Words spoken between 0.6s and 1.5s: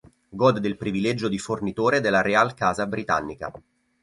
del privilegio di